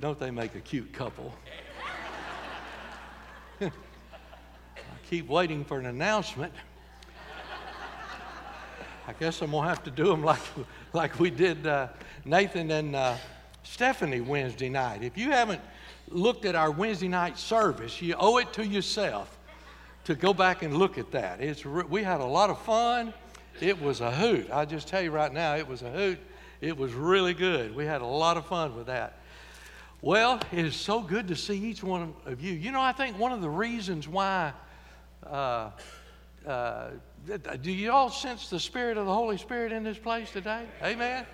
[0.00, 1.34] Don't they make a cute couple?
[3.60, 3.70] I
[5.10, 6.52] keep waiting for an announcement.
[9.08, 10.42] I guess I'm gonna have to do them like,
[10.92, 11.88] like we did uh,
[12.24, 13.16] Nathan and uh,
[13.64, 15.02] Stephanie Wednesday night.
[15.02, 15.62] If you haven't
[16.10, 19.36] looked at our Wednesday night service, you owe it to yourself
[20.04, 21.40] to go back and look at that.
[21.40, 23.12] It's, we had a lot of fun.
[23.60, 24.48] It was a hoot.
[24.52, 26.18] I just tell you right now, it was a hoot.
[26.60, 27.74] It was really good.
[27.74, 29.18] We had a lot of fun with that.
[30.00, 32.52] Well, it is so good to see each one of you.
[32.52, 34.52] You know, I think one of the reasons why,
[35.26, 35.70] uh,
[36.46, 36.90] uh,
[37.60, 40.66] do you all sense the Spirit of the Holy Spirit in this place today?
[40.84, 41.26] Amen.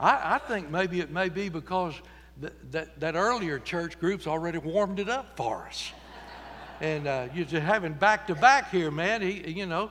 [0.00, 2.00] I, I think maybe it may be because
[2.40, 5.92] th- that, that earlier church groups already warmed it up for us.
[6.80, 9.20] and uh, you're just having back to back here, man.
[9.20, 9.90] He, you know,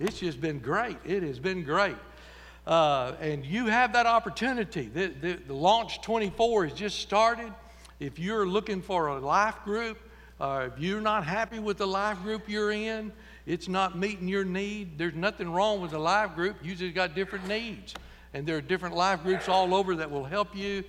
[0.00, 0.96] it's just been great.
[1.04, 1.96] It has been great.
[2.68, 4.90] Uh, and you have that opportunity.
[4.92, 7.50] The, the, the, Launch 24 has just started.
[8.00, 9.98] If you're looking for a life group,
[10.40, 13.12] or if you're not happy with the life group you're in,
[13.44, 14.98] it's not meeting your need.
[14.98, 16.56] There's nothing wrong with the life group.
[16.62, 17.94] You just got different needs.
[18.34, 20.84] And there are different life groups all over that will help you.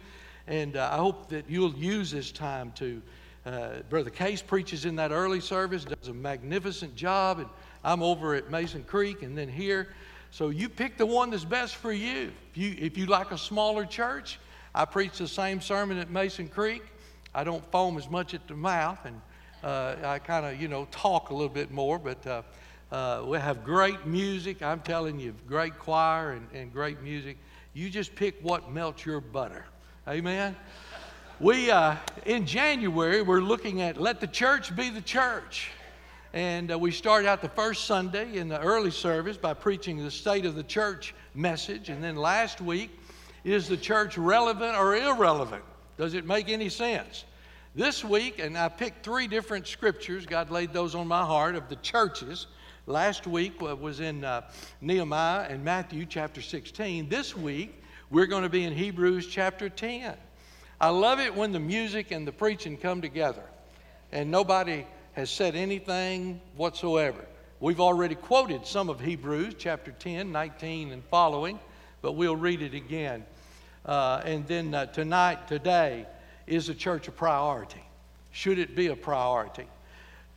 [0.46, 3.02] And uh, I hope that you'll use this time to.
[3.46, 7.40] Uh, Brother Case preaches in that early service, does a magnificent job.
[7.40, 7.48] And
[7.84, 9.88] I'm over at Mason Creek and then here.
[10.30, 12.32] So you pick the one that's best for you.
[12.52, 14.38] If you, if you like a smaller church,
[14.76, 16.84] I preach the same sermon at Mason Creek.
[17.34, 19.22] I don't foam as much at the mouth, and
[19.64, 22.42] uh, I kind of, you know, talk a little bit more, but uh,
[22.92, 24.64] uh, we have great music.
[24.64, 27.38] I'm telling you, great choir and, and great music.
[27.74, 29.66] You just pick what melts your butter.
[30.08, 30.56] Amen.
[31.40, 35.70] We, uh, in January, we're looking at let the church be the church.
[36.34, 40.12] And uh, we start out the first Sunday in the early service by preaching the
[40.12, 41.90] state of the church message.
[41.90, 42.92] And then last week,
[43.44, 45.64] is the church relevant or irrelevant?
[46.00, 47.26] Does it make any sense?
[47.76, 51.68] This week, and I picked three different scriptures, God laid those on my heart of
[51.68, 52.48] the churches.
[52.88, 54.50] Last week was in uh,
[54.80, 57.10] Nehemiah and Matthew chapter 16.
[57.10, 60.16] This week, we're going to be in Hebrews chapter 10.
[60.80, 63.44] I love it when the music and the preaching come together
[64.14, 67.26] and nobody has said anything whatsoever.
[67.60, 71.60] We've already quoted some of Hebrews chapter 10, 19, and following,
[72.02, 73.26] but we'll read it again.
[73.86, 76.06] Uh, and then uh, tonight, today,
[76.48, 77.84] is the church a priority?
[78.32, 79.66] Should it be a priority?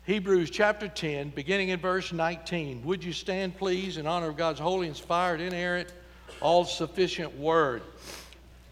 [0.04, 2.84] Hebrews chapter 10, beginning in verse 19.
[2.84, 5.92] Would you stand, please, in honor of God's holy, inspired, inerrant,
[6.40, 7.82] all sufficient word?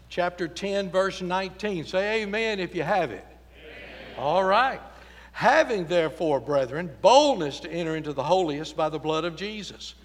[0.09, 1.85] Chapter 10, verse 19.
[1.85, 3.25] Say amen if you have it.
[3.55, 4.19] Amen.
[4.19, 4.81] All right.
[5.31, 9.95] Having, therefore, brethren, boldness to enter into the holiest by the blood of Jesus,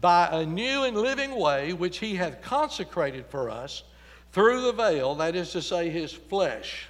[0.00, 3.84] by a new and living way which he hath consecrated for us
[4.32, 6.88] through the veil, that is to say, his flesh.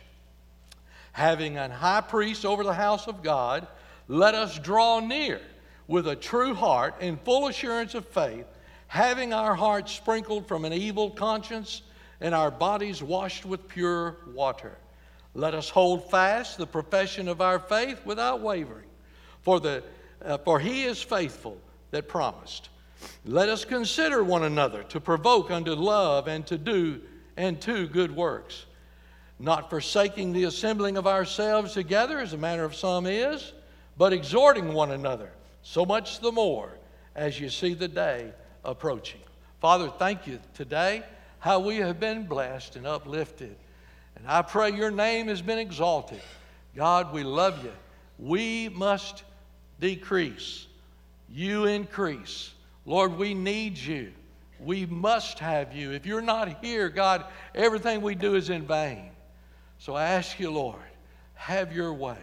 [1.12, 3.66] Having an high priest over the house of God,
[4.08, 5.40] let us draw near
[5.86, 8.46] with a true heart and full assurance of faith,
[8.86, 11.82] having our hearts sprinkled from an evil conscience
[12.20, 14.78] and our bodies washed with pure water.
[15.34, 18.86] Let us hold fast the profession of our faith without wavering,
[19.42, 19.82] for, the,
[20.24, 21.58] uh, for he is faithful
[21.90, 22.68] that promised.
[23.24, 27.00] Let us consider one another to provoke unto love and to do
[27.36, 28.66] and two, good works,
[29.38, 33.52] not forsaking the assembling of ourselves together as a manner of some is,
[33.96, 35.30] but exhorting one another,
[35.62, 36.70] so much the more
[37.14, 38.32] as you see the day
[38.64, 39.20] approaching.
[39.60, 41.02] Father, thank you today
[41.38, 43.56] how we have been blessed and uplifted
[44.16, 46.20] and I pray your name has been exalted.
[46.76, 47.72] God, we love you.
[48.18, 49.24] We must
[49.80, 50.66] decrease,
[51.28, 52.52] you increase.
[52.86, 54.12] Lord, we need you.
[54.64, 55.92] We must have you.
[55.92, 57.24] If you're not here, God,
[57.54, 59.10] everything we do is in vain.
[59.78, 60.78] So I ask you, Lord,
[61.34, 62.18] have your way.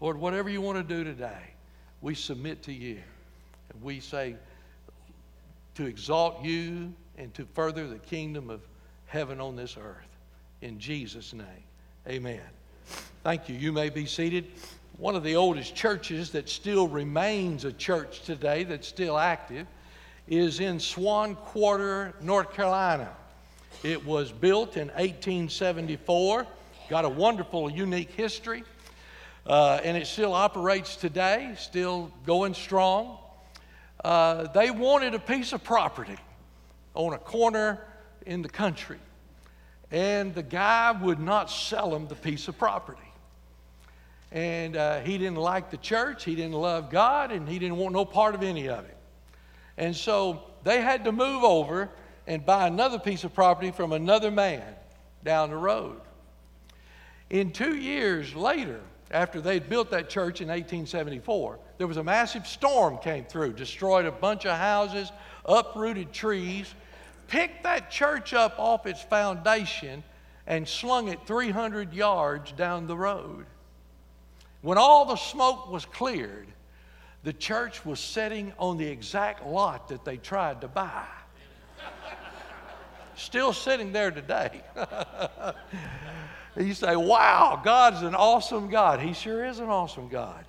[0.00, 1.54] Lord, whatever you want to do today,
[2.00, 3.00] we submit to you.
[3.72, 4.36] And we say
[5.74, 8.60] to exalt you and to further the kingdom of
[9.06, 10.08] heaven on this earth.
[10.62, 11.46] In Jesus' name,
[12.08, 12.40] amen.
[13.22, 13.56] Thank you.
[13.56, 14.46] You may be seated.
[14.98, 19.66] One of the oldest churches that still remains a church today, that's still active,
[20.28, 23.10] is in Swan Quarter, North Carolina.
[23.82, 26.46] It was built in 1874,
[26.88, 28.64] got a wonderful, unique history,
[29.46, 33.18] uh, and it still operates today, still going strong.
[34.04, 36.16] Uh, they wanted a piece of property
[36.94, 37.86] on a corner
[38.24, 38.98] in the country.
[39.92, 43.00] And the guy would not sell him the piece of property.
[44.32, 47.92] And uh, he didn't like the church, he didn't love God, and he didn't want
[47.92, 48.95] no part of any of it.
[49.78, 51.90] And so they had to move over
[52.26, 54.74] and buy another piece of property from another man
[55.24, 56.00] down the road.
[57.30, 58.80] In two years later,
[59.10, 64.06] after they'd built that church in 1874, there was a massive storm came through, destroyed
[64.06, 65.12] a bunch of houses,
[65.44, 66.74] uprooted trees,
[67.28, 70.02] picked that church up off its foundation,
[70.46, 73.46] and slung it 300 yards down the road.
[74.62, 76.48] When all the smoke was cleared,
[77.26, 81.04] the church was sitting on the exact lot that they tried to buy.
[83.16, 84.62] Still sitting there today.
[86.56, 89.00] you say, wow, God's an awesome God.
[89.00, 90.44] He sure is an awesome God.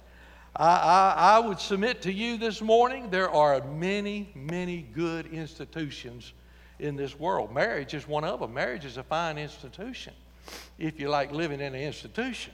[0.55, 6.31] I, I, I, would submit to you this morning there are many, many good institutions
[6.77, 7.51] in this world.
[7.51, 8.53] Marriage is one of them.
[8.53, 10.13] Marriage is a fine institution
[10.77, 12.53] if you like living in an institution.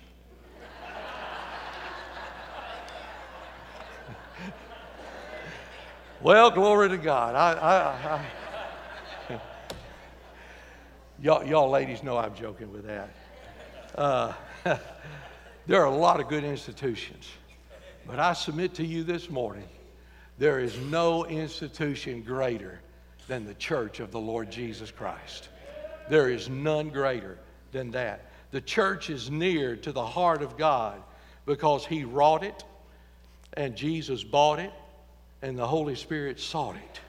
[6.23, 7.35] Well, glory to God.
[7.35, 8.21] I,
[9.29, 9.39] I,
[11.21, 13.09] y'all, y'all ladies know I'm joking with that.
[13.93, 14.31] Uh,
[15.67, 17.29] there are a lot of good institutions.
[18.07, 19.67] But I submit to you this morning
[20.37, 22.79] there is no institution greater
[23.27, 25.49] than the church of the Lord Jesus Christ.
[26.09, 27.37] There is none greater
[27.73, 28.31] than that.
[28.51, 31.01] The church is near to the heart of God
[31.45, 32.63] because He wrought it,
[33.55, 34.71] and Jesus bought it,
[35.43, 37.01] and the Holy Spirit sought it.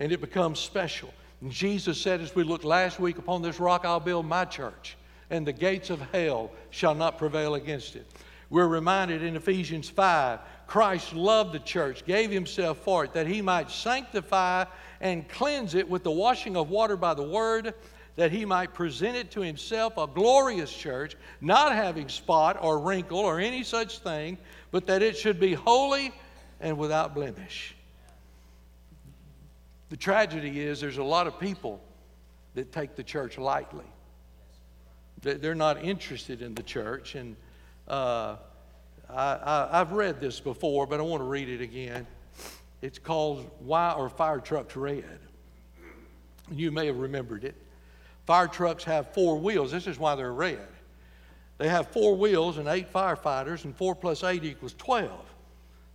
[0.00, 1.14] And it becomes special.
[1.40, 4.96] And Jesus said, as we looked last week, upon this rock I'll build my church,
[5.30, 8.06] and the gates of hell shall not prevail against it.
[8.50, 13.40] We're reminded in Ephesians 5 Christ loved the church, gave himself for it, that he
[13.40, 14.64] might sanctify
[15.00, 17.74] and cleanse it with the washing of water by the word,
[18.16, 23.18] that he might present it to himself a glorious church, not having spot or wrinkle
[23.18, 24.38] or any such thing,
[24.70, 26.12] but that it should be holy
[26.60, 27.74] and without blemish.
[29.90, 31.80] The tragedy is there's a lot of people
[32.54, 33.84] that take the church lightly.
[35.20, 37.36] They're not interested in the church, and
[37.88, 38.36] uh,
[39.08, 42.06] I, have read this before, but I want to read it again.
[42.82, 45.18] It's called Why Are Fire Trucks Red?
[46.50, 47.54] You may have remembered it.
[48.26, 49.70] Fire trucks have four wheels.
[49.70, 50.66] This is why they're red.
[51.58, 55.10] They have four wheels and eight firefighters, and four plus eight equals 12.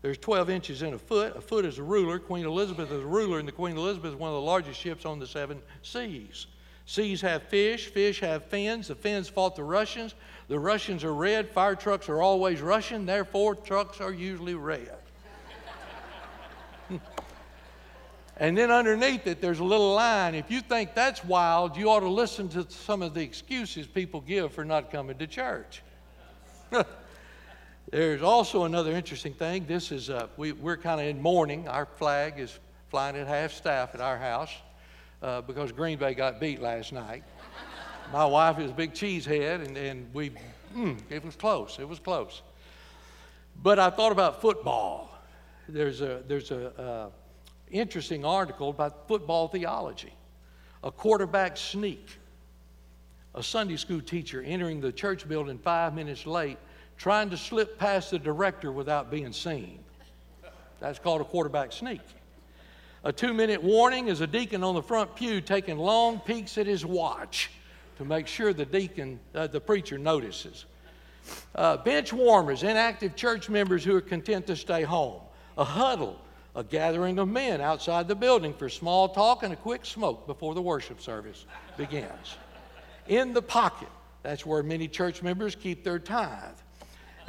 [0.02, 1.36] There's 12 inches in a foot.
[1.36, 2.20] A foot is a ruler.
[2.20, 5.06] Queen Elizabeth is a ruler, and the Queen Elizabeth is one of the largest ships
[5.06, 6.48] on the seven seas.
[6.86, 8.88] Seas have fish, fish have fins.
[8.88, 10.16] The fins fought the Russians.
[10.48, 11.50] The Russians are red.
[11.50, 14.98] Fire trucks are always Russian, therefore, trucks are usually red.
[18.38, 20.34] and then underneath it, there's a little line.
[20.34, 24.22] If you think that's wild, you ought to listen to some of the excuses people
[24.22, 25.84] give for not coming to church.
[27.92, 29.66] there's also another interesting thing.
[29.66, 31.68] This is, uh, we, we're kind of in mourning.
[31.68, 32.60] Our flag is
[32.90, 34.52] flying at half staff at our house
[35.24, 37.24] uh, because Green Bay got beat last night.
[38.14, 40.32] My wife is a big cheesehead, and, and we,
[40.76, 41.78] mm, it was close.
[41.80, 42.42] It was close.
[43.62, 45.12] But I thought about football.
[45.68, 47.10] There's a, there's a uh,
[47.72, 50.14] interesting article about football theology.
[50.84, 52.08] A quarterback sneak.
[53.36, 56.58] A Sunday school teacher entering the church building five minutes late,
[57.00, 59.80] trying to slip past the director without being seen.
[60.82, 62.02] That's called a quarterback sneak.
[63.06, 66.68] A two minute warning is a deacon on the front pew taking long peeks at
[66.68, 67.50] his watch
[67.98, 70.66] to make sure the deacon, uh, the preacher notices.
[71.56, 75.22] Uh, bench warmers, inactive church members who are content to stay home.
[75.58, 76.20] A huddle,
[76.56, 80.54] a gathering of men outside the building for small talk and a quick smoke before
[80.54, 81.46] the worship service
[81.78, 82.36] begins.
[83.08, 83.90] In the pocket,
[84.24, 86.58] that's where many church members keep their tithe.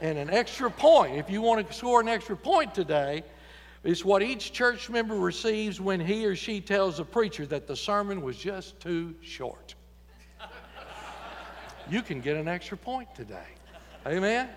[0.01, 3.23] And an extra point, if you want to score an extra point today,
[3.85, 7.77] it's what each church member receives when he or she tells the preacher that the
[7.77, 9.75] sermon was just too short.
[11.91, 13.49] you can get an extra point today.
[14.07, 14.49] Amen?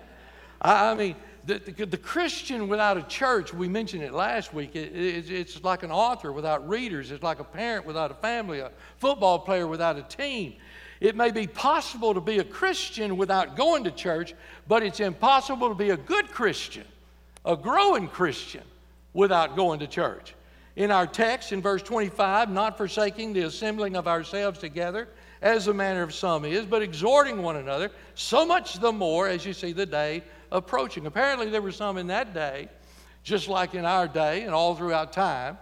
[0.62, 4.74] I, I mean, the, the, the, Christian without a church, we mentioned it last week,
[4.76, 7.10] it, it, it's like an author without readers.
[7.10, 10.54] It's like a parent without a family, a football player without a team.
[11.00, 14.34] It may be possible to be a Christian without going to church,
[14.68, 16.84] but it's impossible to be a good Christian,
[17.44, 18.62] a growing Christian,
[19.12, 20.34] without going to church.
[20.76, 25.08] In our text in verse 25, not forsaking the assembling of ourselves together,
[25.42, 29.44] as the manner of some is, but exhorting one another, so much the more as
[29.44, 31.06] you see the day approaching.
[31.06, 32.68] Apparently, there were some in that day,
[33.22, 35.58] just like in our day and all throughout time,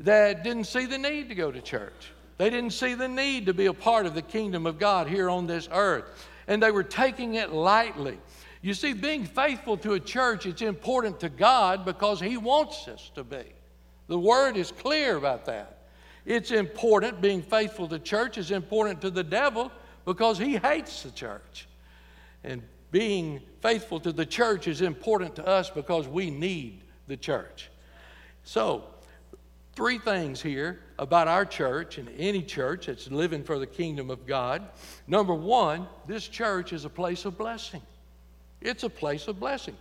[0.00, 2.12] that didn't see the need to go to church.
[2.38, 5.28] They didn't see the need to be a part of the kingdom of God here
[5.28, 6.04] on this earth.
[6.46, 8.18] And they were taking it lightly.
[8.62, 13.10] You see, being faithful to a church, it's important to God because He wants us
[13.14, 13.44] to be.
[14.06, 15.78] The Word is clear about that.
[16.24, 19.72] It's important, being faithful to church is important to the devil
[20.04, 21.66] because he hates the church.
[22.44, 27.70] And being faithful to the church is important to us because we need the church.
[28.44, 28.84] So,
[29.74, 34.26] three things here about our church and any church that's living for the kingdom of
[34.26, 34.68] God.
[35.06, 37.82] Number one, this church is a place of blessing.
[38.60, 39.76] It's a place of blessing.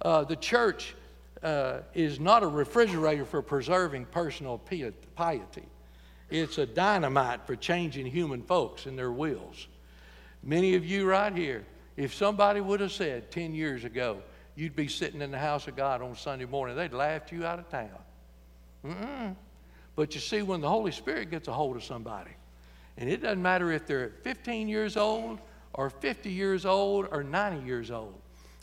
[0.00, 0.94] Uh, the church
[1.42, 4.58] uh, is not a refrigerator for preserving personal
[5.14, 5.64] piety.
[6.30, 9.68] It's a dynamite for changing human folks and their wills.
[10.42, 11.64] Many of you right here,
[11.96, 14.22] if somebody would have said 10 years ago,
[14.56, 17.58] you'd be sitting in the house of God on Sunday morning, they'd laughed you out
[17.58, 17.90] of town.
[18.84, 19.36] Mm-mm.
[19.96, 22.32] But you see, when the Holy Spirit gets a hold of somebody,
[22.96, 25.38] and it doesn't matter if they're 15 years old
[25.72, 28.14] or 50 years old or 90 years old,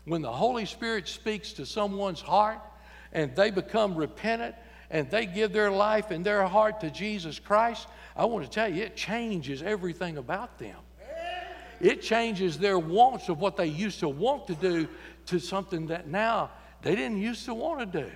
[0.04, 2.58] when the Holy Spirit speaks to someone's heart
[3.12, 4.54] and they become repentant
[4.90, 7.86] and they give their life and their heart to Jesus Christ,
[8.16, 10.76] I want to tell you, it changes everything about them.
[11.80, 14.86] It changes their wants of what they used to want to do
[15.26, 16.50] to something that now
[16.82, 18.10] they didn't used to want to do.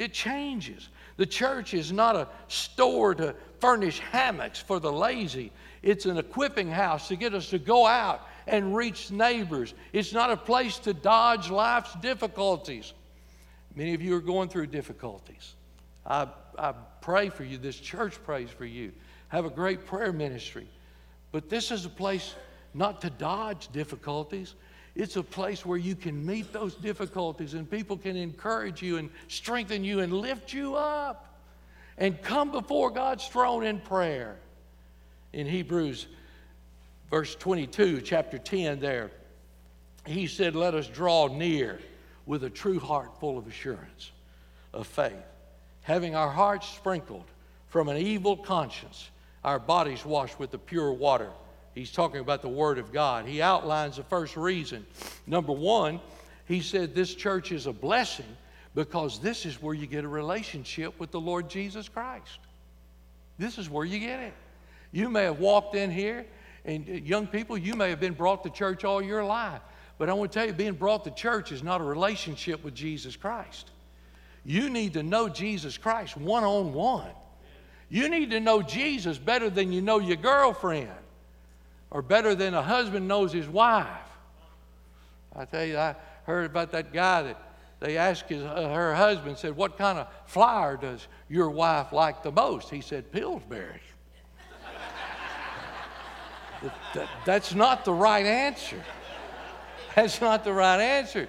[0.00, 0.88] It changes.
[1.18, 5.52] The church is not a store to furnish hammocks for the lazy.
[5.82, 9.74] It's an equipping house to get us to go out and reach neighbors.
[9.92, 12.94] It's not a place to dodge life's difficulties.
[13.74, 15.54] Many of you are going through difficulties.
[16.06, 16.28] I,
[16.58, 17.58] I pray for you.
[17.58, 18.92] This church prays for you.
[19.28, 20.66] Have a great prayer ministry.
[21.30, 22.34] But this is a place
[22.72, 24.54] not to dodge difficulties.
[25.00, 29.08] It's a place where you can meet those difficulties and people can encourage you and
[29.28, 31.38] strengthen you and lift you up
[31.96, 34.36] and come before God's throne in prayer.
[35.32, 36.06] In Hebrews,
[37.08, 39.10] verse 22, chapter 10, there,
[40.04, 41.80] he said, Let us draw near
[42.26, 44.10] with a true heart full of assurance
[44.74, 45.14] of faith,
[45.80, 47.24] having our hearts sprinkled
[47.68, 49.08] from an evil conscience,
[49.44, 51.30] our bodies washed with the pure water
[51.74, 53.26] He's talking about the Word of God.
[53.26, 54.84] He outlines the first reason.
[55.26, 56.00] Number one,
[56.46, 58.26] he said this church is a blessing
[58.74, 62.38] because this is where you get a relationship with the Lord Jesus Christ.
[63.38, 64.34] This is where you get it.
[64.92, 66.26] You may have walked in here,
[66.64, 69.62] and uh, young people, you may have been brought to church all your life.
[69.98, 72.74] But I want to tell you, being brought to church is not a relationship with
[72.74, 73.70] Jesus Christ.
[74.44, 77.10] You need to know Jesus Christ one on one.
[77.88, 80.90] You need to know Jesus better than you know your girlfriend
[81.90, 83.86] or better than a husband knows his wife.
[85.34, 85.94] I tell you, I
[86.24, 87.42] heard about that guy that
[87.80, 92.22] they asked his, uh, her husband, said, What kind of flower does your wife like
[92.22, 92.68] the most?
[92.68, 93.80] He said, Pillsbury.
[96.94, 98.82] that, that's not the right answer.
[99.96, 101.26] That's not the right answer.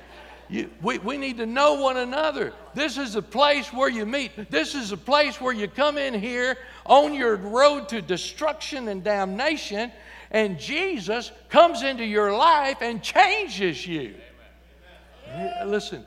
[0.49, 2.51] You, we, we need to know one another.
[2.73, 4.51] This is a place where you meet.
[4.51, 9.01] This is a place where you come in here on your road to destruction and
[9.01, 9.93] damnation,
[10.31, 14.15] and Jesus comes into your life and changes you.
[15.65, 16.03] Listen,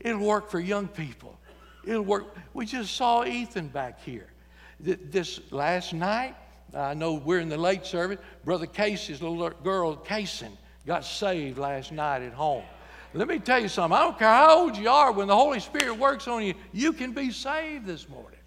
[0.00, 1.38] it'll work for young people.
[1.86, 2.34] It'll work.
[2.52, 4.32] We just saw Ethan back here.
[4.80, 6.34] This last night,
[6.74, 8.18] I know we're in the late service.
[8.44, 10.52] Brother Casey's little girl, Kaysen,
[10.86, 12.64] got saved last night at home.
[13.12, 13.96] Let me tell you something.
[13.96, 16.92] I don't care how old you are, when the Holy Spirit works on you, you
[16.92, 18.39] can be saved this morning.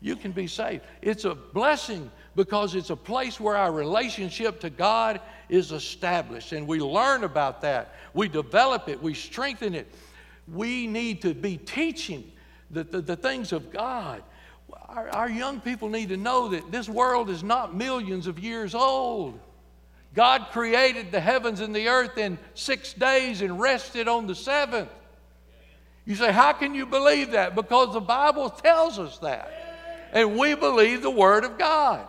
[0.00, 0.84] You can be saved.
[1.02, 6.66] It's a blessing because it's a place where our relationship to God is established and
[6.66, 7.94] we learn about that.
[8.14, 9.92] We develop it, we strengthen it.
[10.48, 12.32] We need to be teaching
[12.70, 14.22] the, the, the things of God.
[14.88, 18.74] Our, our young people need to know that this world is not millions of years
[18.74, 19.38] old.
[20.14, 24.90] God created the heavens and the earth in six days and rested on the seventh.
[26.04, 27.54] You say, How can you believe that?
[27.54, 29.69] Because the Bible tells us that.
[30.12, 32.06] And we believe the Word of God.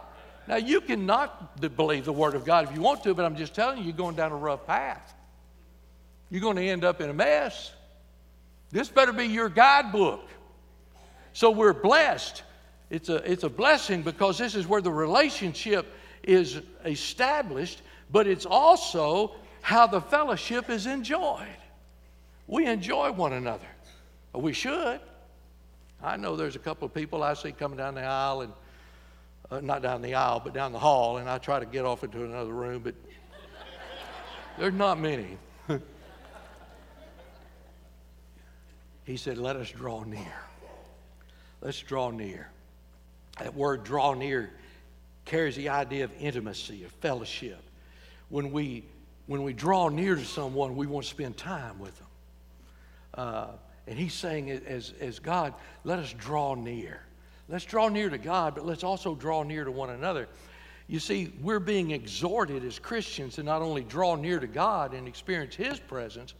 [0.47, 3.53] Now, you cannot believe the Word of God if you want to, but I'm just
[3.53, 5.13] telling you, you're going down a rough path.
[6.29, 7.71] You're going to end up in a mess.
[8.71, 10.27] This better be your guidebook.
[11.33, 12.43] So we're blessed.
[12.89, 15.93] It's a, it's a blessing because this is where the relationship
[16.23, 17.81] is established,
[18.11, 21.47] but it's also how the fellowship is enjoyed.
[22.47, 23.67] We enjoy one another.
[24.33, 24.99] We should.
[26.03, 28.53] I know there's a couple of people I see coming down the aisle and
[29.51, 32.03] uh, not down the aisle, but down the hall, and I try to get off
[32.03, 32.95] into another room, but
[34.57, 35.37] there's not many.
[39.03, 40.33] he said, Let us draw near.
[41.61, 42.49] Let's draw near.
[43.39, 44.51] That word draw near
[45.25, 47.61] carries the idea of intimacy, of fellowship.
[48.29, 48.85] When we,
[49.27, 52.07] when we draw near to someone, we want to spend time with them.
[53.13, 53.47] Uh,
[53.87, 57.01] and he's saying, as, as God, let us draw near.
[57.49, 60.27] Let's draw near to God, but let's also draw near to one another.
[60.87, 65.07] You see, we're being exhorted as Christians to not only draw near to God and
[65.07, 66.33] experience His presence,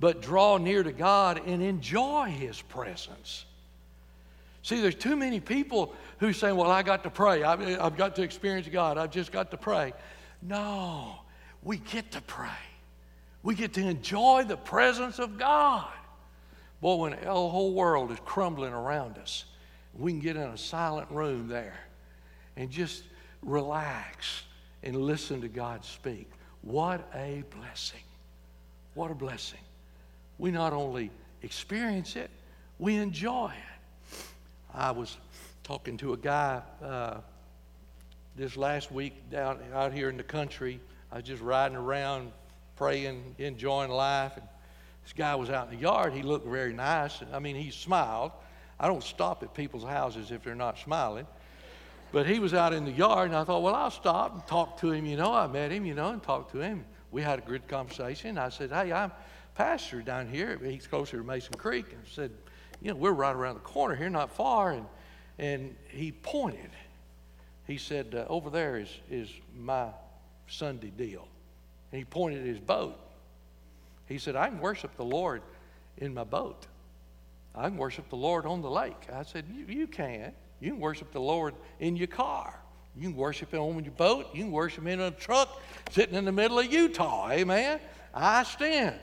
[0.00, 3.44] but draw near to God and enjoy His presence.
[4.62, 7.42] See, there's too many people who say, Well, I got to pray.
[7.42, 8.96] I've, I've got to experience God.
[8.96, 9.92] I've just got to pray.
[10.40, 11.16] No,
[11.62, 12.48] we get to pray.
[13.42, 15.88] We get to enjoy the presence of God.
[16.82, 19.44] Boy, when the whole world is crumbling around us,
[19.96, 21.78] we can get in a silent room there
[22.56, 23.04] and just
[23.40, 24.42] relax
[24.82, 26.28] and listen to God speak.
[26.62, 28.02] What a blessing.
[28.94, 29.60] What a blessing.
[30.38, 31.12] We not only
[31.42, 32.30] experience it,
[32.80, 34.16] we enjoy it.
[34.74, 35.16] I was
[35.62, 37.18] talking to a guy uh,
[38.34, 40.80] this last week down out here in the country.
[41.12, 42.32] I was just riding around,
[42.74, 44.32] praying, enjoying life.
[44.36, 44.46] And
[45.02, 46.12] this guy was out in the yard.
[46.12, 47.20] He looked very nice.
[47.32, 48.32] I mean, he smiled.
[48.78, 51.26] I don't stop at people's houses if they're not smiling.
[52.12, 54.78] But he was out in the yard, and I thought, well, I'll stop and talk
[54.80, 55.06] to him.
[55.06, 56.84] You know, I met him, you know, and talked to him.
[57.10, 58.38] We had a good conversation.
[58.38, 59.12] I said, hey, I'm
[59.54, 60.58] pastor down here.
[60.62, 61.86] He's closer to Mason Creek.
[61.90, 62.30] And said,
[62.80, 64.72] you know, we're right around the corner here, not far.
[64.72, 64.86] And,
[65.38, 66.70] and he pointed.
[67.66, 69.88] He said, uh, over there is, is my
[70.48, 71.26] Sunday deal.
[71.92, 72.98] And he pointed at his boat.
[74.12, 75.40] He said, I can worship the Lord
[75.96, 76.66] in my boat.
[77.54, 79.08] I can worship the Lord on the lake.
[79.10, 80.32] I said, You, you can.
[80.60, 82.60] You can worship the Lord in your car.
[82.94, 84.28] You can worship Him on your boat.
[84.34, 87.30] You can worship Him in a truck sitting in the middle of Utah.
[87.30, 87.80] Amen.
[88.12, 88.96] I stand.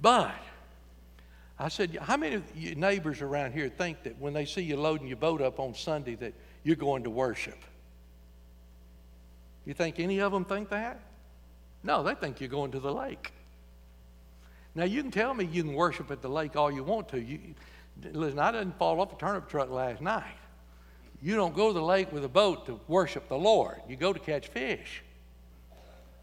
[0.00, 0.34] But
[1.58, 4.78] I said, How many of your neighbors around here think that when they see you
[4.78, 6.32] loading your boat up on Sunday that
[6.64, 7.58] you're going to worship?
[9.66, 10.98] You think any of them think that?
[11.82, 13.32] No, they think you're going to the lake.
[14.74, 17.20] Now, you can tell me you can worship at the lake all you want to.
[17.20, 17.40] You,
[18.12, 20.24] listen, I didn't fall off a turnip truck last night.
[21.22, 23.80] You don't go to the lake with a boat to worship the Lord.
[23.88, 25.02] You go to catch fish.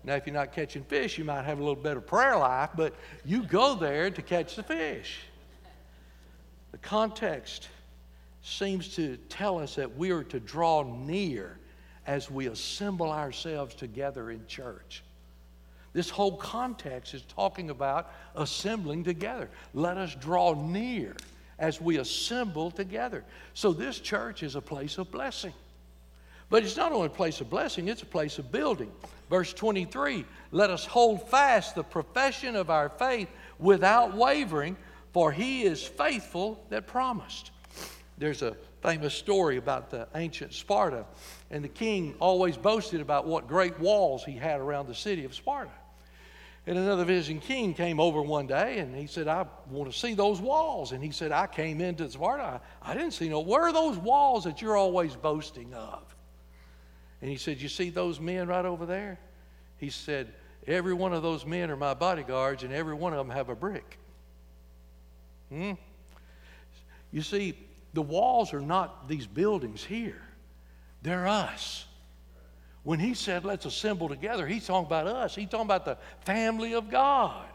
[0.04, 2.96] Now, if you're not catching fish, you might have a little better prayer life, but
[3.26, 5.20] you go there to catch the fish.
[6.72, 7.70] The context
[8.42, 11.60] seems to tell us that we are to draw near
[12.06, 15.04] as we assemble ourselves together in church.
[15.98, 19.50] This whole context is talking about assembling together.
[19.74, 21.16] Let us draw near
[21.58, 23.24] as we assemble together.
[23.56, 25.54] So, this church is a place of blessing.
[26.52, 28.92] But it's not only a place of blessing, it's a place of building.
[29.32, 34.78] Verse 23 Let us hold fast the profession of our faith without wavering,
[35.14, 37.50] for he is faithful that promised.
[38.20, 41.06] There's a famous story about the ancient Sparta,
[41.50, 45.34] and the king always boasted about what great walls he had around the city of
[45.34, 45.72] Sparta.
[46.68, 50.14] And another visiting king came over one day and he said, I want to see
[50.14, 50.92] those walls.
[50.92, 52.62] And he said, I came into Sparta.
[52.84, 53.40] I, I didn't see no.
[53.40, 56.04] Where are those walls that you're always boasting of?
[57.22, 59.18] And he said, You see those men right over there?
[59.78, 60.34] He said,
[60.68, 63.56] Every one of those men are my bodyguards, and every one of them have a
[63.56, 63.98] brick.
[65.50, 65.74] Hmm?
[67.14, 67.58] You see,
[67.94, 70.22] the walls are not these buildings here,
[71.02, 71.87] they're us.
[72.88, 75.36] When he said, let's assemble together, he's talking about us.
[75.36, 77.46] He's talking about the family of God.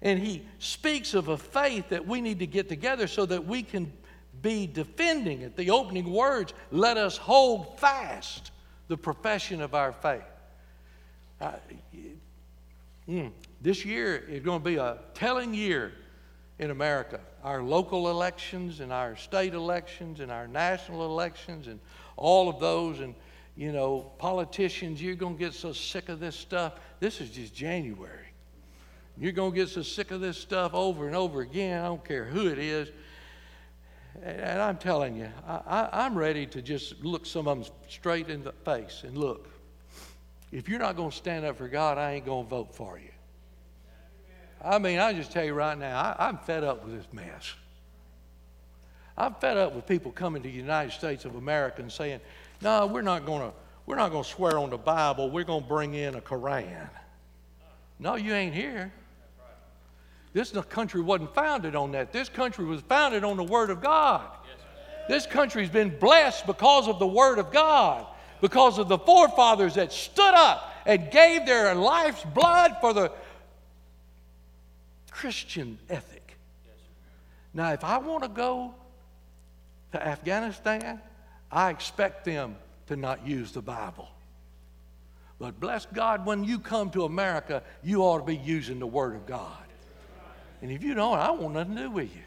[0.00, 3.62] And he speaks of a faith that we need to get together so that we
[3.62, 3.92] can
[4.40, 5.54] be defending it.
[5.54, 8.52] The opening words, let us hold fast
[8.88, 10.22] the profession of our faith.
[13.06, 15.92] Mm, this year is going to be a telling year
[16.58, 17.20] in America.
[17.42, 21.80] Our local elections and our state elections and our national elections and
[22.16, 23.00] all of those.
[23.00, 23.14] And
[23.56, 26.74] you know, politicians, you're going to get so sick of this stuff.
[26.98, 28.26] This is just January.
[29.16, 31.80] You're going to get so sick of this stuff over and over again.
[31.80, 32.90] I don't care who it is.
[34.22, 38.42] And I'm telling you, I, am ready to just look some of them straight in
[38.42, 39.48] the face and look.
[40.52, 42.98] If you're not going to stand up for God, I ain't going to vote for
[42.98, 43.10] you.
[44.64, 47.54] I mean, I just tell you right now, I, I'm fed up with this mess.
[49.16, 52.20] I'm fed up with people coming to the United States of America and saying,
[52.64, 55.30] no, we're not going to we're not going to swear on the Bible.
[55.30, 56.88] We're going to bring in a Koran.
[57.98, 58.90] No, you ain't here.
[60.32, 62.10] This country wasn't founded on that.
[62.10, 64.26] This country was founded on the Word of God.
[65.06, 68.06] This country's been blessed because of the Word of God,
[68.40, 73.12] because of the forefathers that stood up and gave their life's blood for the
[75.10, 76.36] Christian ethic.
[77.52, 78.74] Now, if I want to go
[79.92, 81.00] to Afghanistan,
[81.54, 82.56] I expect them
[82.88, 84.08] to not use the Bible.
[85.38, 89.14] But bless God, when you come to America, you ought to be using the Word
[89.14, 89.56] of God.
[90.60, 92.22] And if you don't, I want nothing to do with you.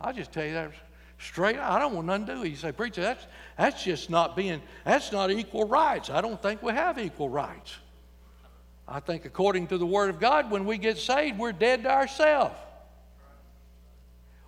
[0.00, 0.72] I'll just tell you that
[1.20, 2.40] Straight, I don't want nothing to do.
[2.40, 3.26] with You say, preacher, that's
[3.58, 4.62] that's just not being.
[4.86, 6.08] That's not equal rights.
[6.08, 7.76] I don't think we have equal rights.
[8.88, 11.90] I think according to the Word of God, when we get saved, we're dead to
[11.90, 12.56] ourselves.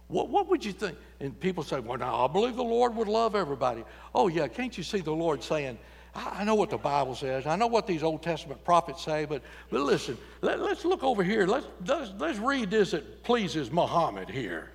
[0.09, 0.97] What, what would you think?
[1.23, 3.85] And people say, well, now I believe the Lord would love everybody.
[4.13, 5.79] Oh, yeah, can't you see the Lord saying,
[6.17, 7.47] I know what the Bible says.
[7.47, 11.23] I know what these Old Testament prophets say, but, but listen, let, us look over
[11.23, 11.47] here.
[11.47, 14.73] Let's, let's, let's read this that pleases Muhammad here.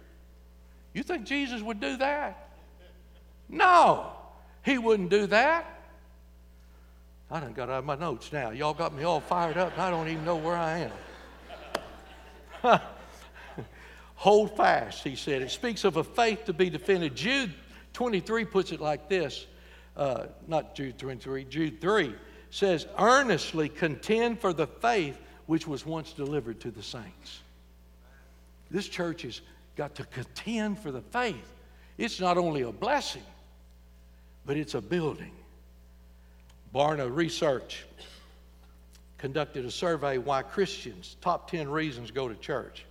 [0.94, 2.50] You think Jesus would do that?
[3.50, 4.14] No,
[4.64, 5.82] he wouldn't do that.
[7.30, 8.52] I done got out of my notes now.
[8.52, 10.90] Y'all got me all fired up, and I don't even know where I
[12.64, 12.80] am.
[14.17, 15.41] Hold fast, he said.
[15.41, 17.15] It speaks of a faith to be defended.
[17.15, 17.53] Jude
[17.93, 19.47] 23 puts it like this
[19.97, 22.13] uh, not Jude 23, Jude 3
[22.51, 27.41] says, earnestly contend for the faith which was once delivered to the saints.
[28.69, 29.41] This church has
[29.75, 31.53] got to contend for the faith.
[31.97, 33.23] It's not only a blessing,
[34.45, 35.32] but it's a building.
[36.73, 37.86] Barna Research
[39.17, 42.86] conducted a survey why Christians, top 10 reasons go to church.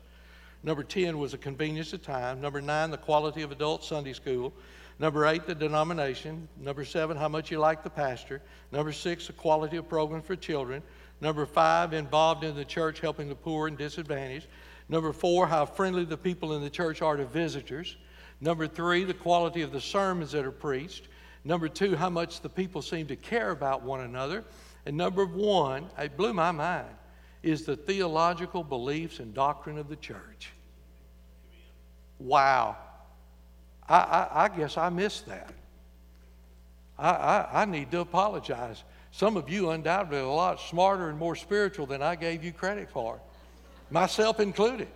[0.67, 2.41] Number 10 was the convenience of time.
[2.41, 4.53] Number 9, the quality of adult Sunday school.
[4.99, 6.49] Number 8, the denomination.
[6.59, 8.43] Number 7, how much you like the pastor.
[8.73, 10.83] Number 6, the quality of program for children.
[11.21, 14.49] Number 5, involved in the church helping the poor and disadvantaged.
[14.89, 17.97] Number 4, how friendly the people in the church are to visitors.
[18.41, 21.07] Number 3, the quality of the sermons that are preached.
[21.45, 24.43] Number 2, how much the people seem to care about one another.
[24.85, 26.89] And number 1, it blew my mind,
[27.45, 30.51] is the theological beliefs and doctrine of the church.
[32.19, 32.77] Wow.
[33.89, 35.53] I, I, I guess I missed that.
[36.99, 38.83] I, I, I need to apologize.
[39.13, 42.53] Some of you undoubtedly are a lot smarter and more spiritual than I gave you
[42.53, 43.21] credit for,
[43.91, 44.89] myself included.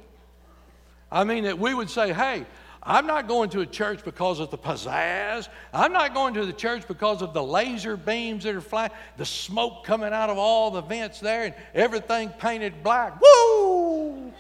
[1.11, 2.47] I mean, that we would say, hey,
[2.83, 5.49] I'm not going to a church because of the pizzazz.
[5.73, 9.27] I'm not going to the church because of the laser beams that are flying, the
[9.27, 13.21] smoke coming out of all the vents there, and everything painted black.
[13.21, 14.33] Woo!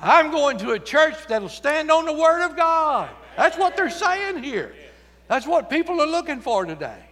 [0.00, 3.10] I'm going to a church that'll stand on the Word of God.
[3.36, 4.74] That's what they're saying here.
[5.26, 7.02] That's what people are looking for today.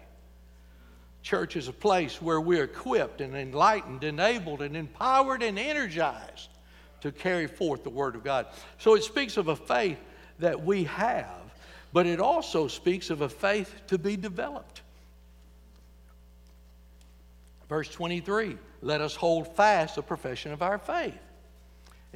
[1.23, 6.49] Church is a place where we're equipped and enlightened, enabled, and empowered and energized
[7.01, 8.47] to carry forth the Word of God.
[8.79, 9.99] So it speaks of a faith
[10.39, 11.43] that we have,
[11.93, 14.83] but it also speaks of a faith to be developed.
[17.69, 21.19] Verse 23 let us hold fast the profession of our faith.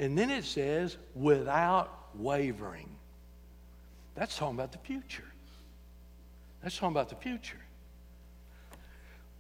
[0.01, 2.89] And then it says, without wavering.
[4.15, 5.31] That's talking about the future.
[6.63, 7.61] That's talking about the future.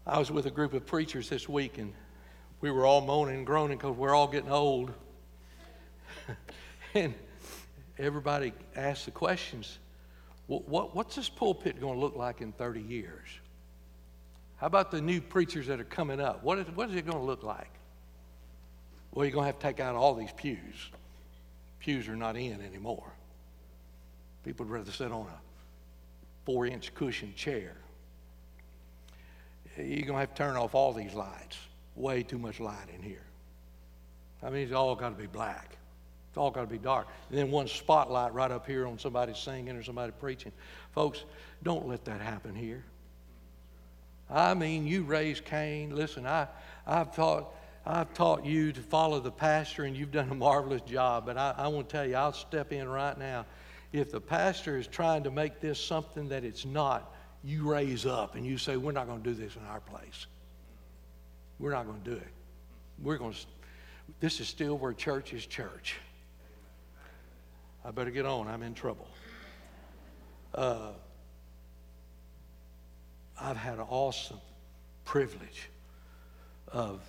[0.06, 1.94] I was with a group of preachers this week, and
[2.60, 4.92] we were all moaning and groaning because we're all getting old.
[6.94, 7.14] and
[7.98, 9.78] everybody asked the questions
[10.46, 13.28] what, what, what's this pulpit going to look like in 30 years?
[14.56, 16.44] How about the new preachers that are coming up?
[16.44, 17.70] What is, what is it going to look like?
[19.12, 20.90] Well, you're going to have to take out all these pews.
[21.80, 23.12] Pews are not in anymore.
[24.44, 25.40] People would rather sit on a
[26.44, 27.76] four inch cushion chair.
[29.76, 31.58] You're going to have to turn off all these lights.
[31.96, 33.22] Way too much light in here.
[34.42, 35.76] I mean, it's all got to be black.
[36.30, 37.08] It's all got to be dark.
[37.28, 40.52] And then one spotlight right up here on somebody singing or somebody preaching.
[40.94, 41.24] Folks,
[41.62, 42.84] don't let that happen here.
[44.30, 45.94] I mean, you raised Cain.
[45.94, 46.46] Listen, I,
[46.86, 47.52] I've taught,
[47.86, 51.26] I've taught you to follow the pastor, and you've done a marvelous job.
[51.26, 53.46] But I, I want to tell you, I'll step in right now.
[53.92, 58.34] If the pastor is trying to make this something that it's not, you raise up
[58.34, 60.26] and you say, We're not going to do this in our place.
[61.58, 62.28] We're not going to do it.
[63.02, 63.38] We're going to,
[64.20, 65.96] this is still where church is church.
[67.84, 68.46] I better get on.
[68.46, 69.08] I'm in trouble.
[70.54, 70.90] Uh,
[73.40, 74.40] I've had an awesome
[75.04, 75.70] privilege
[76.68, 77.00] of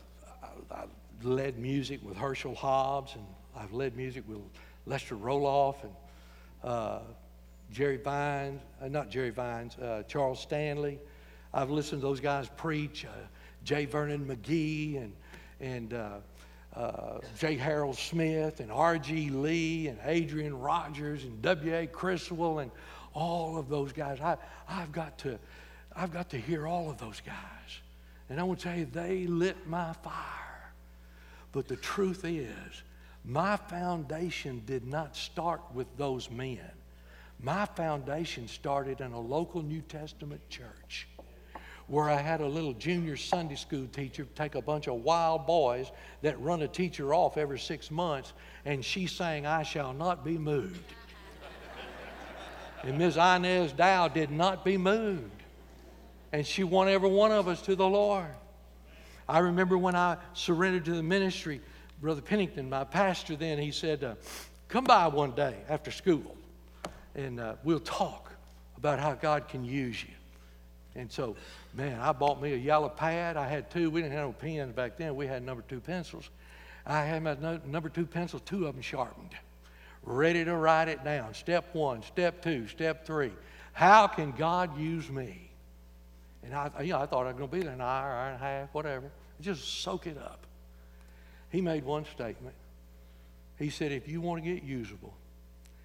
[0.41, 0.83] I, I
[1.23, 3.25] led music with Herschel Hobbs, and
[3.55, 4.39] I've led music with
[4.85, 5.93] Lester Roloff and
[6.63, 6.99] uh,
[7.71, 10.99] Jerry Vines, uh, not Jerry Vines, uh, Charles Stanley.
[11.53, 13.09] I've listened to those guys preach, uh,
[13.63, 13.85] J.
[13.85, 15.13] Vernon McGee and,
[15.59, 16.09] and uh,
[16.75, 17.55] uh, J.
[17.55, 19.29] Harold Smith and R.G.
[19.29, 21.87] Lee and Adrian Rogers and W.A.
[21.87, 22.71] Criswell and
[23.13, 24.19] all of those guys.
[24.21, 25.37] I, I've, got to,
[25.95, 27.35] I've got to hear all of those guys.
[28.31, 30.71] And I want to tell you, they lit my fire.
[31.51, 32.81] But the truth is,
[33.25, 36.71] my foundation did not start with those men.
[37.43, 41.09] My foundation started in a local New Testament church
[41.87, 45.91] where I had a little junior Sunday school teacher take a bunch of wild boys
[46.21, 48.31] that run a teacher off every six months,
[48.63, 50.93] and she sang, I Shall Not Be Moved.
[52.83, 53.17] And Ms.
[53.17, 55.40] Inez Dow did not be moved.
[56.31, 58.25] And she won every one of us to the Lord.
[59.27, 61.61] I remember when I surrendered to the ministry,
[62.01, 64.15] Brother Pennington, my pastor then, he said, uh,
[64.67, 66.35] Come by one day after school
[67.15, 68.31] and uh, we'll talk
[68.77, 70.13] about how God can use you.
[70.95, 71.35] And so,
[71.73, 73.37] man, I bought me a yellow pad.
[73.37, 73.89] I had two.
[73.89, 75.15] We didn't have no pens back then.
[75.15, 76.29] We had number two pencils.
[76.85, 79.29] I had my number two pencils, two of them sharpened,
[80.03, 81.33] ready to write it down.
[81.33, 83.31] Step one, step two, step three.
[83.73, 85.50] How can God use me?
[86.43, 88.27] And I, you know, I thought I was going to be there an hour, hour
[88.27, 89.11] and a half, whatever.
[89.41, 90.45] Just soak it up.
[91.49, 92.55] He made one statement.
[93.57, 95.13] He said, if you want to get usable,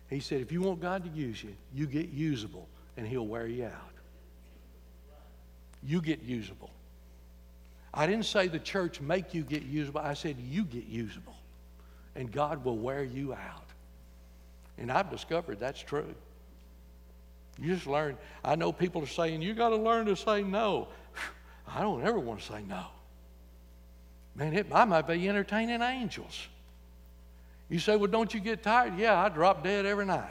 [0.09, 3.47] he said, if you want God to use you, you get usable and He'll wear
[3.47, 3.73] you out.
[5.83, 6.71] You get usable.
[7.93, 10.01] I didn't say the church make you get usable.
[10.01, 11.35] I said you get usable.
[12.15, 13.65] And God will wear you out.
[14.79, 16.15] And I've discovered that's true.
[17.59, 18.19] You just learn.
[18.45, 20.89] I know people are saying, you got to learn to say no.
[21.69, 22.85] I don't ever want to say no.
[24.35, 26.49] Man, it, I might be entertaining angels.
[27.69, 28.99] You say, well, don't you get tired?
[28.99, 30.29] Yeah, I drop dead every night.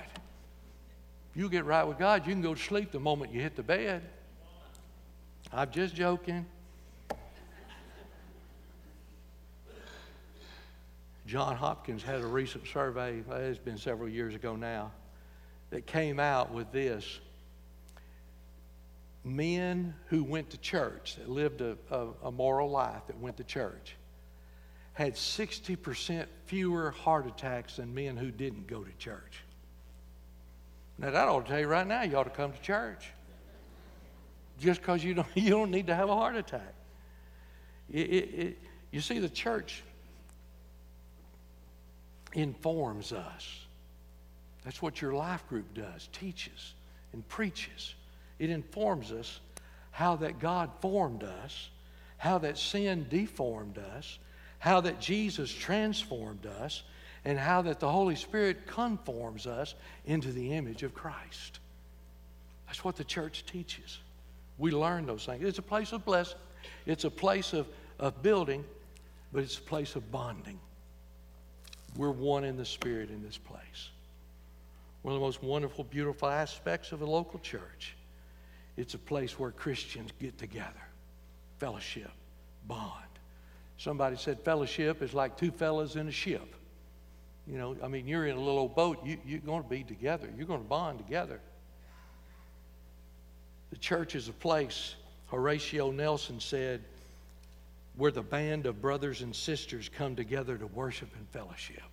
[1.34, 3.64] You get right with God, you can go to sleep the moment you hit the
[3.64, 4.04] bed.
[5.52, 6.46] I'm just joking.
[11.28, 14.92] John Hopkins had a recent survey, it's been several years ago now,
[15.76, 17.20] that came out with this.
[19.26, 23.44] Men who went to church, that lived a, a, a moral life, that went to
[23.44, 23.98] church,
[24.94, 29.42] had 60% fewer heart attacks than men who didn't go to church.
[30.98, 33.10] Now, that ought to tell you right now, you ought to come to church.
[34.58, 36.74] Just because you don't, you don't need to have a heart attack.
[37.92, 38.58] It, it, it,
[38.92, 39.84] you see, the church
[42.32, 43.65] informs us.
[44.66, 46.74] That's what your life group does, teaches
[47.14, 47.94] and preaches.
[48.40, 49.40] It informs us
[49.92, 51.70] how that God formed us,
[52.18, 54.18] how that sin deformed us,
[54.60, 56.84] how that Jesus transformed us,
[57.24, 59.76] and how that the Holy Spirit conforms us
[60.06, 61.60] into the image of Christ.
[62.66, 64.00] That's what the church teaches.
[64.58, 65.44] We learn those things.
[65.44, 66.38] It's a place of blessing,
[66.86, 67.68] it's a place of,
[68.00, 68.66] of building,
[69.32, 70.60] but it's a place of bonding.
[71.96, 73.90] We're one in the Spirit in this place.
[75.06, 77.96] One of the most wonderful, beautiful aspects of a local church.
[78.76, 80.82] It's a place where Christians get together,
[81.60, 82.10] fellowship,
[82.68, 83.06] bond.
[83.78, 86.56] Somebody said fellowship is like two fellas in a ship.
[87.46, 89.84] You know, I mean, you're in a little old boat, you, you're going to be
[89.84, 91.40] together, you're going to bond together.
[93.70, 94.96] The church is a place,
[95.28, 96.82] Horatio Nelson said,
[97.96, 101.84] where the band of brothers and sisters come together to worship and fellowship.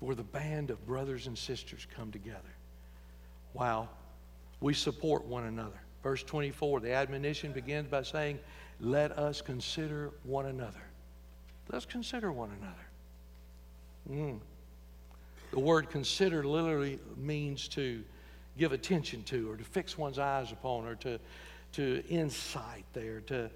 [0.00, 2.54] Where the band of brothers and sisters come together.
[3.54, 3.88] Wow.
[4.60, 5.80] We support one another.
[6.02, 8.38] Verse 24, the admonition begins by saying,
[8.80, 10.82] let us consider one another.
[11.70, 14.22] Let's consider one another.
[14.24, 14.40] Mm.
[15.50, 18.02] The word consider literally means to
[18.58, 21.18] give attention to or to fix one's eyes upon or to,
[21.72, 23.20] to insight there.
[23.20, 23.50] To,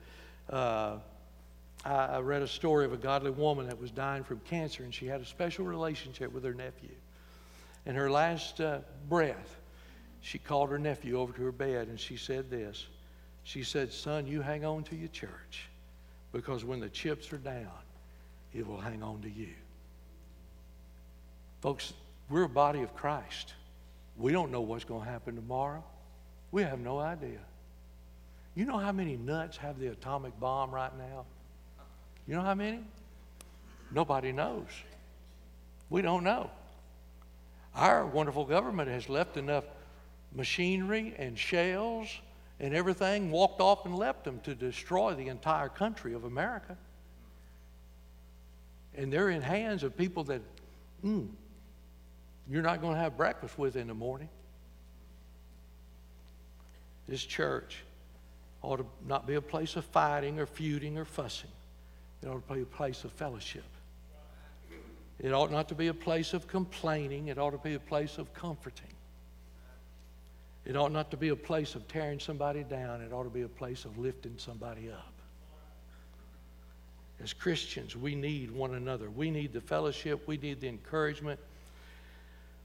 [0.50, 0.96] uh,
[1.84, 5.06] I, read a story of a godly woman that was dying from cancer and she
[5.06, 6.94] had a special relationship with her nephew.
[7.84, 9.60] In her last uh, breath,
[10.20, 12.86] she called her nephew over to her bed and she said this
[13.44, 15.68] she said, Son, you hang on to your church
[16.32, 17.68] because when the chips are down,
[18.54, 19.50] it will hang on to you.
[21.60, 21.92] Folks,
[22.30, 23.52] we're a body of Christ.
[24.16, 25.84] We don't know what's going to happen tomorrow.
[26.52, 27.40] We have no idea.
[28.54, 31.26] You know how many nuts have the atomic bomb right now?
[32.26, 32.80] You know how many?
[33.90, 34.66] Nobody knows.
[35.90, 36.50] We don't know.
[37.74, 39.64] Our wonderful government has left enough
[40.34, 42.08] machinery and shells
[42.60, 46.76] and everything, walked off and left them to destroy the entire country of America.
[48.96, 50.40] And they're in hands of people that,
[51.04, 51.28] mm,
[52.48, 54.28] you're not going to have breakfast with in the morning.
[57.08, 57.78] This church
[58.62, 61.50] ought to not be a place of fighting or feuding or fussing.
[62.24, 63.64] It ought to be a place of fellowship.
[65.20, 67.28] It ought not to be a place of complaining.
[67.28, 68.94] It ought to be a place of comforting.
[70.64, 73.42] It ought not to be a place of tearing somebody down, it ought to be
[73.42, 75.12] a place of lifting somebody up.
[77.22, 79.10] As Christians, we need one another.
[79.10, 81.38] We need the fellowship, we need the encouragement,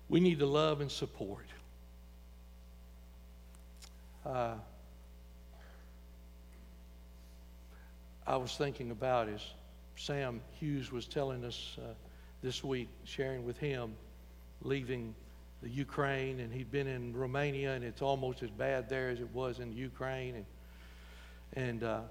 [0.08, 1.46] we need the love and support.
[4.26, 4.54] Uh,
[8.30, 9.42] I was thinking about is
[9.96, 11.94] Sam Hughes was telling us uh,
[12.44, 13.96] this week, sharing with him,
[14.62, 15.16] leaving
[15.64, 19.34] the Ukraine, and he'd been in Romania, and it's almost as bad there as it
[19.34, 20.36] was in Ukraine.
[20.36, 20.46] And,
[21.66, 22.02] and uh,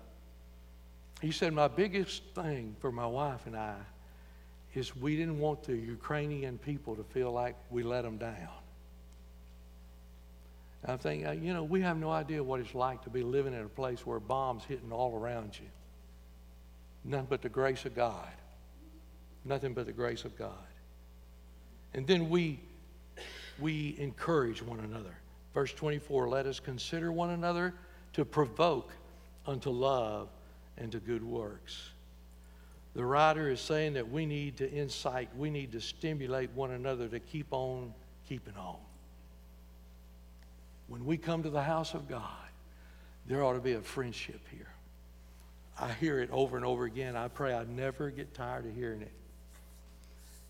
[1.22, 3.76] he said, My biggest thing for my wife and I
[4.74, 8.48] is we didn't want the Ukrainian people to feel like we let them down.
[10.84, 13.54] I'm thinking, uh, you know, we have no idea what it's like to be living
[13.54, 15.66] in a place where bombs hitting all around you.
[17.04, 18.28] Nothing but the grace of God.
[19.44, 20.52] Nothing but the grace of God.
[21.94, 22.60] And then we
[23.58, 25.16] we encourage one another.
[25.54, 27.74] Verse 24, let us consider one another
[28.12, 28.92] to provoke
[29.46, 30.28] unto love
[30.76, 31.90] and to good works.
[32.94, 37.08] The writer is saying that we need to incite, we need to stimulate one another
[37.08, 37.92] to keep on
[38.28, 38.76] keeping on.
[40.88, 42.22] When we come to the house of God,
[43.26, 44.70] there ought to be a friendship here.
[45.80, 47.16] I hear it over and over again.
[47.16, 49.12] I pray I never get tired of hearing it.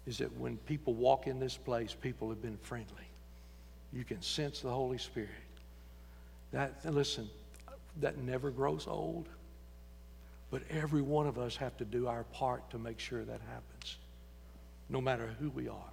[0.06, 2.94] Is that when people walk in this place, people have been friendly.
[3.92, 5.30] You can sense the Holy Spirit.
[6.52, 7.28] That listen,
[8.00, 9.28] that never grows old.
[10.50, 13.98] But every one of us have to do our part to make sure that happens,
[14.88, 15.92] no matter who we are.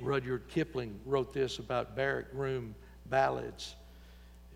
[0.00, 2.74] Rudyard Kipling wrote this about barrack room
[3.06, 3.76] ballads.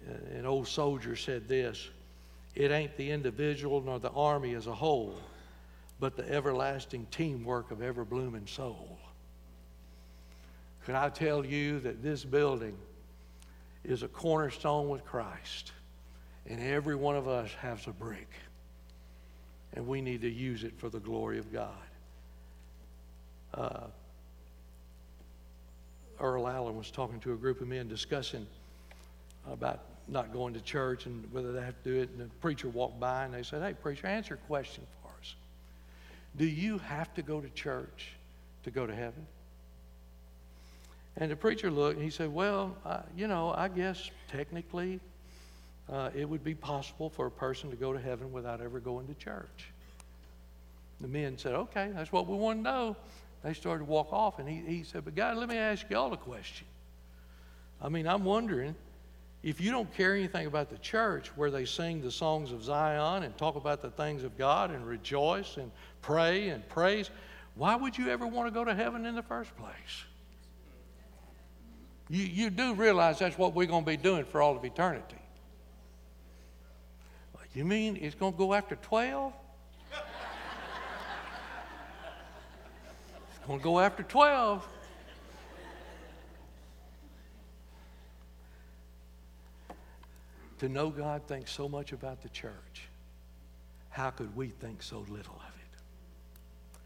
[0.09, 1.89] Uh, an old soldier said this
[2.57, 5.15] It ain't the individual nor the army as a whole,
[6.01, 8.99] but the everlasting teamwork of ever blooming soul.
[10.87, 12.75] Can I tell you that this building
[13.85, 15.73] is a cornerstone with Christ?
[16.47, 18.31] And every one of us has a brick.
[19.75, 21.75] And we need to use it for the glory of God.
[23.53, 23.87] Uh,
[26.21, 28.47] Earl Allen was talking to a group of men discussing
[29.51, 32.11] about not going to church and whether they have to do it.
[32.11, 35.35] And the preacher walked by and they said, Hey, preacher, answer a question for us.
[36.37, 38.11] Do you have to go to church
[38.65, 39.27] to go to heaven?
[41.17, 45.01] And the preacher looked and he said, Well, uh, you know, I guess technically
[45.91, 49.07] uh, it would be possible for a person to go to heaven without ever going
[49.09, 49.71] to church.
[51.01, 52.97] The men said, Okay, that's what we want to know.
[53.43, 56.13] They started to walk off, and he, he said, But God, let me ask y'all
[56.13, 56.67] a question.
[57.81, 58.75] I mean, I'm wondering
[59.47, 63.23] if you don't care anything about the church where they sing the songs of Zion
[63.23, 65.71] and talk about the things of God and rejoice and
[66.03, 67.11] pray and praise,
[67.55, 70.05] why would you ever want to go to heaven in the first place?
[72.09, 75.15] You, you do realize that's what we're going to be doing for all of eternity.
[77.55, 79.33] You mean it's going to go after 12?
[83.29, 84.67] it's going to go after 12.
[90.59, 92.89] To know God thinks so much about the church,
[93.91, 96.81] how could we think so little of it?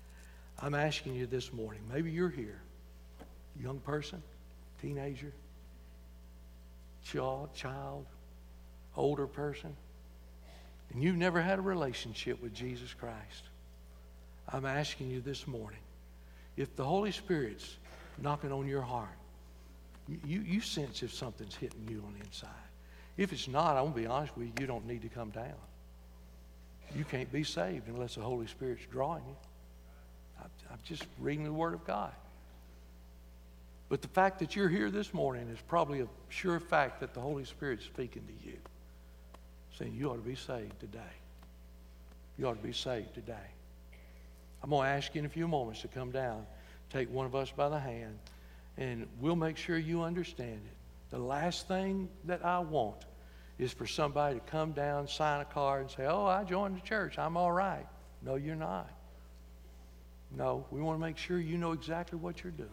[0.63, 2.61] I'm asking you this morning, maybe you're here,
[3.61, 4.23] young person,
[4.81, 5.33] teenager,
[7.05, 8.07] child, child,
[8.97, 9.75] older person
[10.93, 13.45] and you've never had a relationship with Jesus Christ,
[14.49, 15.79] I'm asking you this morning
[16.57, 17.77] if the Holy Spirit's
[18.19, 19.09] knocking on your heart,
[20.27, 22.49] you, you sense if something's hitting you on the inside.
[23.21, 25.29] If it's not, I'm going to be honest with you, you don't need to come
[25.29, 25.53] down.
[26.97, 29.37] You can't be saved unless the Holy Spirit's drawing you.
[30.41, 32.13] I'm just reading the Word of God.
[33.91, 37.21] But the fact that you're here this morning is probably a sure fact that the
[37.21, 38.57] Holy Spirit's speaking to you
[39.79, 40.99] saying, You ought to be saved today.
[42.39, 43.35] You ought to be saved today.
[44.63, 46.47] I'm going to ask you in a few moments to come down,
[46.89, 48.19] take one of us by the hand,
[48.79, 50.77] and we'll make sure you understand it.
[51.11, 53.05] The last thing that I want
[53.61, 56.81] is for somebody to come down, sign a card, and say, Oh, I joined the
[56.81, 57.19] church.
[57.19, 57.87] I'm all right.
[58.23, 58.91] No, you're not.
[60.35, 62.69] No, we want to make sure you know exactly what you're doing.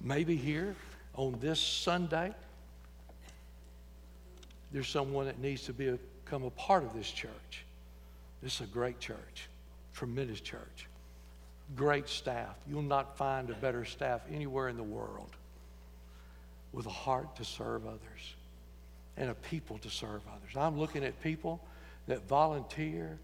[0.00, 0.76] Maybe here
[1.14, 2.32] on this Sunday,
[4.70, 7.64] there's someone that needs to be become a part of this church.
[8.42, 9.48] This is a great church,
[9.94, 10.86] tremendous church,
[11.74, 12.54] great staff.
[12.68, 15.30] You'll not find a better staff anywhere in the world
[16.72, 18.34] with a heart to serve others
[19.16, 20.56] and a people to serve others.
[20.56, 21.60] I'm looking at people
[22.06, 23.18] that volunteer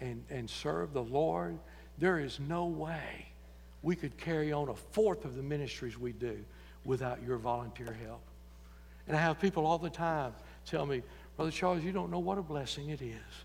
[0.00, 1.58] and, and serve the Lord.
[1.98, 3.26] There is no way
[3.82, 6.38] we could carry on a fourth of the ministries we do
[6.84, 8.22] without your volunteer help.
[9.08, 10.32] And I have people all the time
[10.64, 11.02] tell me,
[11.36, 13.44] Brother Charles, you don't know what a blessing it is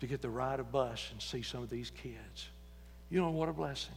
[0.00, 2.48] to get to ride a bus and see some of these kids.
[3.10, 3.94] You don't know what a blessing.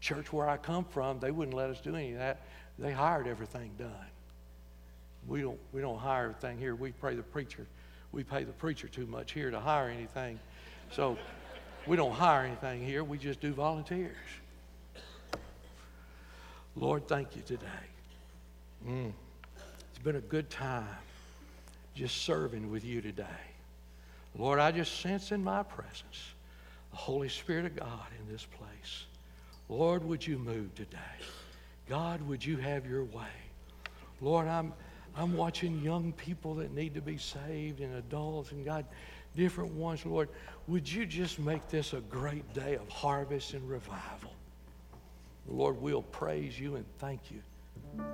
[0.00, 2.42] Church where I come from, they wouldn't let us do any of that.
[2.78, 3.90] They hired everything done.
[5.26, 6.74] We don't, we don't hire everything here.
[6.74, 7.66] We pay the preacher.
[8.12, 10.38] We pay the preacher too much here to hire anything.
[10.92, 11.18] So
[11.86, 13.02] we don't hire anything here.
[13.02, 14.16] We just do volunteers.
[16.76, 17.66] Lord, thank you today.
[18.86, 19.12] Mm.
[19.90, 20.88] It's been a good time
[21.94, 23.24] just serving with you today.
[24.36, 26.34] Lord, I just sense in my presence
[26.90, 29.06] the Holy Spirit of God in this place.
[29.68, 30.98] Lord, would you move today?
[31.88, 33.34] God, would you have your way?
[34.20, 34.72] Lord, I'm,
[35.16, 38.84] I'm watching young people that need to be saved and adults and God,
[39.36, 40.04] different ones.
[40.04, 40.28] Lord,
[40.66, 44.32] would you just make this a great day of harvest and revival?
[45.46, 47.42] Lord, we'll praise you and thank you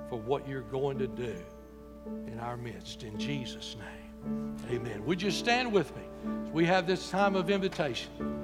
[0.09, 1.35] for what you're going to do
[2.27, 3.03] in our midst.
[3.03, 5.05] In Jesus' name, amen.
[5.05, 6.03] Would you stand with me?
[6.51, 8.41] We have this time of invitation.